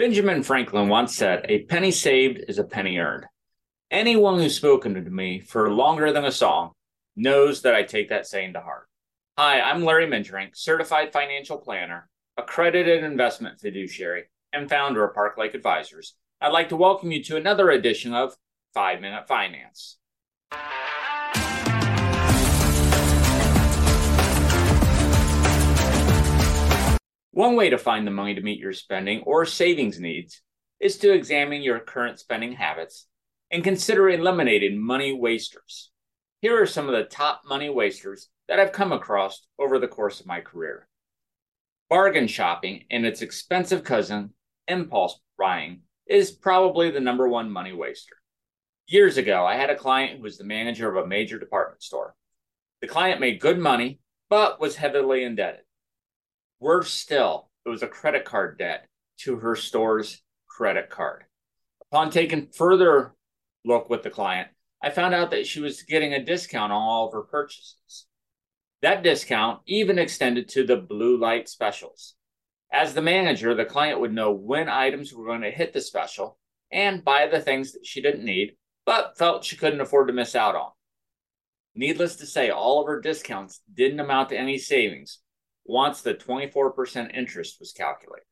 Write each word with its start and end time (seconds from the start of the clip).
Benjamin 0.00 0.42
Franklin 0.42 0.88
once 0.88 1.14
said, 1.14 1.44
A 1.50 1.64
penny 1.64 1.90
saved 1.90 2.42
is 2.48 2.58
a 2.58 2.64
penny 2.64 2.96
earned. 2.96 3.26
Anyone 3.90 4.38
who's 4.38 4.56
spoken 4.56 4.94
to 4.94 5.10
me 5.10 5.40
for 5.40 5.70
longer 5.70 6.10
than 6.10 6.24
a 6.24 6.32
song 6.32 6.70
knows 7.16 7.60
that 7.60 7.74
I 7.74 7.82
take 7.82 8.08
that 8.08 8.26
saying 8.26 8.54
to 8.54 8.62
heart. 8.62 8.88
Hi, 9.36 9.60
I'm 9.60 9.84
Larry 9.84 10.06
Mengerink, 10.06 10.56
certified 10.56 11.12
financial 11.12 11.58
planner, 11.58 12.08
accredited 12.38 13.04
investment 13.04 13.60
fiduciary, 13.60 14.30
and 14.54 14.70
founder 14.70 15.04
of 15.04 15.12
Park 15.12 15.36
Lake 15.36 15.52
Advisors. 15.52 16.14
I'd 16.40 16.48
like 16.48 16.70
to 16.70 16.76
welcome 16.76 17.12
you 17.12 17.22
to 17.24 17.36
another 17.36 17.68
edition 17.68 18.14
of 18.14 18.38
Five 18.72 19.02
Minute 19.02 19.28
Finance. 19.28 19.98
One 27.40 27.56
way 27.56 27.70
to 27.70 27.78
find 27.78 28.06
the 28.06 28.10
money 28.10 28.34
to 28.34 28.42
meet 28.42 28.58
your 28.58 28.74
spending 28.74 29.22
or 29.22 29.46
savings 29.46 29.98
needs 29.98 30.42
is 30.78 30.98
to 30.98 31.14
examine 31.14 31.62
your 31.62 31.80
current 31.80 32.18
spending 32.18 32.52
habits 32.52 33.06
and 33.50 33.64
consider 33.64 34.10
eliminating 34.10 34.78
money 34.78 35.14
wasters. 35.14 35.90
Here 36.42 36.60
are 36.60 36.66
some 36.66 36.86
of 36.86 36.92
the 36.92 37.04
top 37.04 37.40
money 37.46 37.70
wasters 37.70 38.28
that 38.46 38.60
I've 38.60 38.72
come 38.72 38.92
across 38.92 39.46
over 39.58 39.78
the 39.78 39.88
course 39.88 40.20
of 40.20 40.26
my 40.26 40.42
career. 40.42 40.86
Bargain 41.88 42.26
shopping 42.26 42.84
and 42.90 43.06
its 43.06 43.22
expensive 43.22 43.84
cousin, 43.84 44.34
impulse 44.68 45.18
buying, 45.38 45.80
is 46.06 46.30
probably 46.30 46.90
the 46.90 47.00
number 47.00 47.26
one 47.26 47.50
money 47.50 47.72
waster. 47.72 48.16
Years 48.86 49.16
ago, 49.16 49.46
I 49.46 49.54
had 49.54 49.70
a 49.70 49.76
client 49.76 50.18
who 50.18 50.24
was 50.24 50.36
the 50.36 50.44
manager 50.44 50.94
of 50.94 51.02
a 51.02 51.08
major 51.08 51.38
department 51.38 51.82
store. 51.82 52.14
The 52.82 52.86
client 52.86 53.18
made 53.18 53.40
good 53.40 53.58
money, 53.58 54.00
but 54.28 54.60
was 54.60 54.76
heavily 54.76 55.24
indebted. 55.24 55.62
Worse 56.60 56.92
still, 56.92 57.50
it 57.64 57.70
was 57.70 57.82
a 57.82 57.88
credit 57.88 58.26
card 58.26 58.58
debt 58.58 58.86
to 59.20 59.36
her 59.36 59.56
store's 59.56 60.22
credit 60.46 60.90
card. 60.90 61.24
Upon 61.90 62.10
taking 62.10 62.48
further 62.48 63.14
look 63.64 63.88
with 63.88 64.02
the 64.02 64.10
client, 64.10 64.48
I 64.82 64.90
found 64.90 65.14
out 65.14 65.30
that 65.30 65.46
she 65.46 65.60
was 65.60 65.82
getting 65.82 66.12
a 66.12 66.24
discount 66.24 66.72
on 66.72 66.82
all 66.82 67.06
of 67.06 67.14
her 67.14 67.22
purchases. 67.22 68.06
That 68.82 69.02
discount 69.02 69.60
even 69.66 69.98
extended 69.98 70.48
to 70.50 70.66
the 70.66 70.76
blue 70.76 71.18
light 71.18 71.48
specials. 71.48 72.14
As 72.72 72.94
the 72.94 73.02
manager, 73.02 73.54
the 73.54 73.64
client 73.64 74.00
would 74.00 74.12
know 74.12 74.30
when 74.30 74.68
items 74.68 75.12
were 75.12 75.26
going 75.26 75.42
to 75.42 75.50
hit 75.50 75.72
the 75.72 75.80
special 75.80 76.38
and 76.70 77.04
buy 77.04 77.26
the 77.26 77.40
things 77.40 77.72
that 77.72 77.84
she 77.86 78.00
didn't 78.00 78.24
need, 78.24 78.56
but 78.86 79.18
felt 79.18 79.44
she 79.44 79.56
couldn't 79.56 79.80
afford 79.80 80.08
to 80.08 80.14
miss 80.14 80.34
out 80.36 80.54
on. 80.54 80.70
Needless 81.74 82.16
to 82.16 82.26
say, 82.26 82.50
all 82.50 82.80
of 82.80 82.86
her 82.86 83.00
discounts 83.00 83.60
didn't 83.72 84.00
amount 84.00 84.28
to 84.28 84.38
any 84.38 84.58
savings, 84.58 85.18
once 85.70 86.02
the 86.02 86.14
24% 86.14 87.16
interest 87.16 87.58
was 87.60 87.72
calculated. 87.72 88.24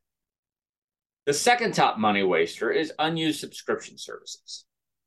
The 1.25 1.33
second 1.33 1.73
top 1.73 1.97
money 1.97 2.23
waster 2.23 2.71
is 2.71 2.91
unused 2.99 3.39
subscription 3.39 3.97
services. 3.97 4.65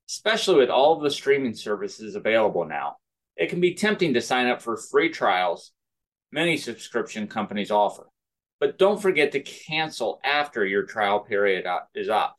Especially 0.09 0.57
with 0.57 0.71
all 0.71 0.97
of 0.97 1.03
the 1.03 1.11
streaming 1.11 1.55
services 1.55 2.17
available 2.17 2.65
now, 2.65 2.97
it 3.37 3.51
can 3.51 3.61
be 3.61 3.75
tempting 3.75 4.15
to 4.15 4.21
sign 4.21 4.47
up 4.47 4.63
for 4.63 4.77
free 4.77 5.11
trials 5.11 5.73
many 6.33 6.57
subscription 6.57 7.27
companies 7.27 7.71
offer. 7.71 8.09
But 8.61 8.79
don't 8.79 9.01
forget 9.01 9.33
to 9.33 9.41
cancel 9.41 10.21
after 10.25 10.65
your 10.65 10.85
trial 10.85 11.21
period 11.21 11.67
uh, 11.67 11.81
is 11.95 12.09
up. 12.09 12.39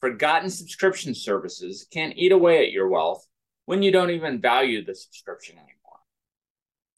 Forgotten 0.00 0.50
subscription 0.50 1.14
services 1.14 1.86
can 1.92 2.12
eat 2.12 2.32
away 2.32 2.64
at 2.66 2.72
your 2.72 2.88
wealth 2.88 3.24
when 3.66 3.82
you 3.82 3.92
don't 3.92 4.10
even 4.10 4.40
value 4.40 4.84
the 4.84 4.94
subscription 4.94 5.56
anymore. 5.58 5.71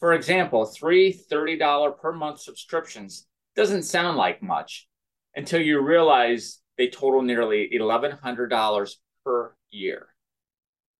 For 0.04 0.12
example, 0.12 0.66
three 0.66 1.14
$30 1.14 1.98
per 1.98 2.12
month 2.12 2.38
subscriptions 2.38 3.26
doesn't 3.56 3.84
sound 3.84 4.18
like 4.18 4.42
much 4.42 4.86
until 5.34 5.62
you 5.62 5.80
realize 5.80 6.60
they 6.76 6.88
total 6.88 7.22
nearly 7.22 7.70
$1,100 7.72 8.96
per 9.24 9.54
year. 9.70 10.08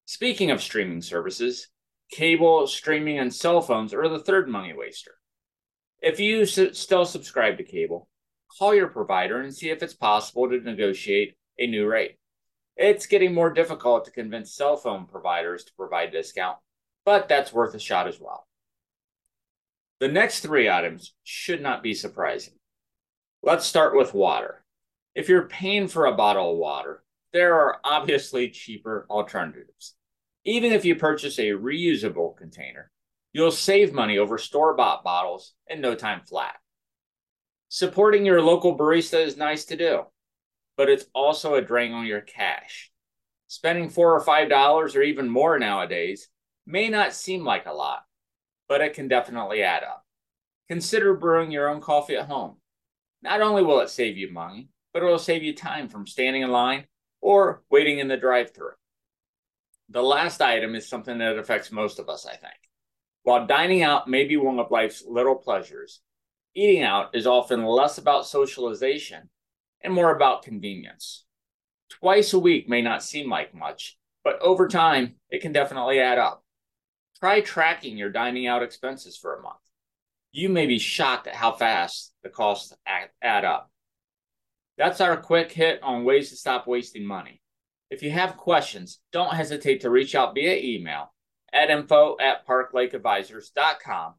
Speaking 0.06 0.50
of 0.50 0.62
streaming 0.62 1.02
services, 1.02 1.68
cable, 2.12 2.66
streaming, 2.66 3.18
and 3.18 3.34
cell 3.34 3.60
phones 3.60 3.92
are 3.92 4.08
the 4.08 4.20
third 4.20 4.48
money 4.48 4.72
waster. 4.72 5.16
If 6.00 6.18
you 6.18 6.46
still 6.46 7.04
subscribe 7.04 7.58
to 7.58 7.62
cable, 7.62 8.08
call 8.58 8.74
your 8.74 8.88
provider 8.88 9.42
and 9.42 9.54
see 9.54 9.68
if 9.68 9.82
it's 9.82 9.92
possible 9.92 10.48
to 10.48 10.58
negotiate 10.60 11.36
a 11.58 11.66
new 11.66 11.86
rate. 11.86 12.16
It's 12.74 13.04
getting 13.04 13.34
more 13.34 13.52
difficult 13.52 14.06
to 14.06 14.10
convince 14.10 14.56
cell 14.56 14.78
phone 14.78 15.04
providers 15.04 15.62
to 15.64 15.74
provide 15.74 16.08
a 16.08 16.12
discount, 16.12 16.56
but 17.04 17.28
that's 17.28 17.52
worth 17.52 17.74
a 17.74 17.78
shot 17.78 18.08
as 18.08 18.18
well. 18.18 18.46
The 20.00 20.08
next 20.08 20.40
three 20.40 20.68
items 20.68 21.14
should 21.22 21.62
not 21.62 21.82
be 21.82 21.94
surprising. 21.94 22.54
Let's 23.42 23.66
start 23.66 23.96
with 23.96 24.14
water. 24.14 24.64
If 25.14 25.28
you're 25.28 25.48
paying 25.48 25.86
for 25.86 26.06
a 26.06 26.16
bottle 26.16 26.52
of 26.52 26.58
water, 26.58 27.04
there 27.32 27.54
are 27.54 27.78
obviously 27.84 28.48
cheaper 28.50 29.06
alternatives. 29.08 29.94
Even 30.44 30.72
if 30.72 30.84
you 30.84 30.96
purchase 30.96 31.38
a 31.38 31.50
reusable 31.50 32.36
container, 32.36 32.90
you'll 33.32 33.50
save 33.50 33.92
money 33.92 34.18
over 34.18 34.38
store 34.38 34.74
bought 34.74 35.04
bottles 35.04 35.54
in 35.68 35.80
no 35.80 35.94
time 35.94 36.22
flat. 36.26 36.56
Supporting 37.68 38.24
your 38.24 38.40
local 38.40 38.78
barista 38.78 39.24
is 39.24 39.36
nice 39.36 39.64
to 39.66 39.76
do, 39.76 40.04
but 40.76 40.88
it's 40.88 41.06
also 41.14 41.54
a 41.54 41.62
drain 41.62 41.92
on 41.92 42.06
your 42.06 42.20
cash. 42.20 42.92
Spending 43.46 43.88
four 43.88 44.14
or 44.14 44.20
five 44.20 44.48
dollars 44.48 44.96
or 44.96 45.02
even 45.02 45.28
more 45.28 45.58
nowadays 45.58 46.28
may 46.66 46.88
not 46.88 47.12
seem 47.12 47.44
like 47.44 47.66
a 47.66 47.72
lot, 47.72 48.04
but 48.68 48.80
it 48.80 48.94
can 48.94 49.08
definitely 49.08 49.62
add 49.62 49.82
up. 49.82 50.04
Consider 50.68 51.14
brewing 51.14 51.50
your 51.50 51.68
own 51.68 51.80
coffee 51.80 52.16
at 52.16 52.26
home. 52.26 52.56
Not 53.22 53.40
only 53.40 53.62
will 53.62 53.80
it 53.80 53.90
save 53.90 54.16
you 54.16 54.32
money, 54.32 54.68
but 54.92 55.02
it 55.02 55.06
will 55.06 55.18
save 55.18 55.42
you 55.42 55.54
time 55.54 55.88
from 55.88 56.06
standing 56.06 56.42
in 56.42 56.50
line 56.50 56.86
or 57.20 57.62
waiting 57.70 57.98
in 57.98 58.08
the 58.08 58.16
drive 58.16 58.54
through. 58.54 58.72
The 59.88 60.02
last 60.02 60.40
item 60.40 60.74
is 60.74 60.88
something 60.88 61.18
that 61.18 61.38
affects 61.38 61.72
most 61.72 61.98
of 61.98 62.08
us, 62.08 62.26
I 62.26 62.36
think. 62.36 62.54
While 63.22 63.46
dining 63.46 63.82
out 63.82 64.08
may 64.08 64.24
be 64.24 64.36
one 64.36 64.58
of 64.58 64.70
life's 64.70 65.04
little 65.06 65.34
pleasures, 65.34 66.00
eating 66.54 66.82
out 66.82 67.14
is 67.14 67.26
often 67.26 67.64
less 67.64 67.98
about 67.98 68.26
socialization 68.26 69.30
and 69.82 69.92
more 69.92 70.14
about 70.14 70.42
convenience. 70.42 71.24
Twice 71.88 72.32
a 72.32 72.38
week 72.38 72.68
may 72.68 72.82
not 72.82 73.02
seem 73.02 73.30
like 73.30 73.54
much, 73.54 73.98
but 74.22 74.38
over 74.40 74.68
time, 74.68 75.14
it 75.30 75.42
can 75.42 75.52
definitely 75.52 76.00
add 76.00 76.18
up. 76.18 76.43
Try 77.24 77.40
tracking 77.40 77.96
your 77.96 78.10
dining 78.10 78.46
out 78.46 78.62
expenses 78.62 79.16
for 79.16 79.34
a 79.34 79.40
month. 79.40 79.56
You 80.32 80.50
may 80.50 80.66
be 80.66 80.78
shocked 80.78 81.26
at 81.26 81.34
how 81.34 81.52
fast 81.52 82.12
the 82.22 82.28
costs 82.28 82.74
add 82.86 83.44
up. 83.46 83.70
That's 84.76 85.00
our 85.00 85.16
quick 85.16 85.50
hit 85.50 85.82
on 85.82 86.04
ways 86.04 86.28
to 86.28 86.36
stop 86.36 86.66
wasting 86.66 87.06
money. 87.06 87.40
If 87.88 88.02
you 88.02 88.10
have 88.10 88.36
questions, 88.36 89.00
don't 89.10 89.32
hesitate 89.32 89.80
to 89.80 89.88
reach 89.88 90.14
out 90.14 90.34
via 90.34 90.54
email 90.54 91.14
at 91.50 91.70
info 91.70 92.18
at 92.20 92.46
parklakeadvisors.com 92.46 94.14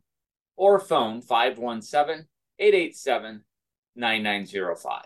or 0.55 0.79
phone 0.79 1.21
517 1.21 2.25
887 2.57 3.43
9905. 3.95 5.03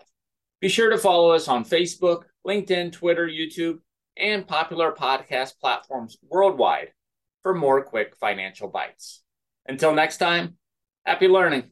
Be 0.58 0.70
sure 0.70 0.88
to 0.88 0.96
follow 0.96 1.32
us 1.32 1.48
on 1.48 1.66
Facebook, 1.66 2.22
LinkedIn, 2.46 2.92
Twitter, 2.92 3.28
YouTube, 3.28 3.80
and 4.16 4.48
popular 4.48 4.90
podcast 4.90 5.58
platforms 5.58 6.16
worldwide 6.30 6.92
for 7.42 7.54
more 7.54 7.82
quick 7.82 8.16
financial 8.16 8.68
bites. 8.68 9.22
Until 9.66 9.92
next 9.94 10.18
time, 10.18 10.56
happy 11.04 11.28
learning. 11.28 11.64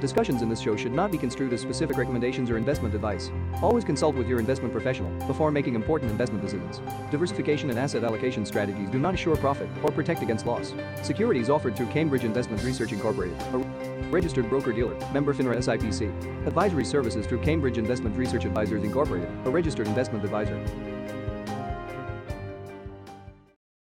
Discussions 0.00 0.42
in 0.42 0.48
this 0.48 0.58
show 0.58 0.74
should 0.74 0.90
not 0.92 1.12
be 1.12 1.16
construed 1.16 1.52
as 1.52 1.60
specific 1.60 1.96
recommendations 1.96 2.50
or 2.50 2.56
investment 2.56 2.92
advice. 2.92 3.30
Always 3.62 3.84
consult 3.84 4.16
with 4.16 4.26
your 4.26 4.40
investment 4.40 4.72
professional 4.72 5.12
before 5.28 5.52
making 5.52 5.76
important 5.76 6.10
investment 6.10 6.42
decisions. 6.42 6.82
Diversification 7.12 7.70
and 7.70 7.78
asset 7.78 8.02
allocation 8.02 8.44
strategies 8.44 8.90
do 8.90 8.98
not 8.98 9.14
assure 9.14 9.36
profit 9.36 9.68
or 9.84 9.92
protect 9.92 10.20
against 10.20 10.44
loss. 10.44 10.74
Securities 11.02 11.48
offered 11.48 11.76
through 11.76 11.86
Cambridge 11.86 12.24
Investment 12.24 12.64
Research 12.64 12.90
Incorporated, 12.90 13.40
a 13.54 13.58
registered 14.10 14.48
broker-dealer, 14.50 14.96
member 15.12 15.32
FINRA 15.32 15.58
SIPC. 15.58 16.46
Advisory 16.48 16.84
services 16.84 17.24
through 17.24 17.40
Cambridge 17.40 17.78
Investment 17.78 18.16
Research 18.16 18.44
Advisors 18.44 18.82
Incorporated, 18.82 19.28
a 19.44 19.50
registered 19.50 19.86
investment 19.86 20.24
advisor. 20.24 20.60